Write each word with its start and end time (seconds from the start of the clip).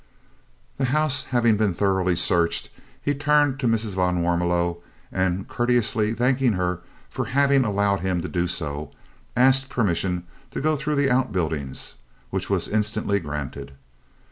The 0.79 0.85
house 0.85 1.25
having 1.25 1.57
been 1.57 1.75
thoroughly 1.75 2.15
searched, 2.15 2.71
he 2.99 3.13
turned 3.13 3.59
to 3.59 3.67
Mrs. 3.67 3.93
van 3.93 4.23
Warmelo 4.23 4.81
and, 5.11 5.47
courteously 5.47 6.15
thanking 6.15 6.53
her 6.53 6.81
for 7.07 7.25
having 7.25 7.63
allowed 7.63 7.99
him 7.99 8.19
to 8.23 8.27
do 8.27 8.47
so, 8.47 8.89
asked 9.37 9.69
permission 9.69 10.23
to 10.49 10.59
go 10.59 10.75
through 10.75 10.95
the 10.95 11.11
out 11.11 11.31
buildings, 11.31 11.97
which 12.31 12.49
was 12.49 12.67
instantly 12.67 13.19
granted. 13.19 13.73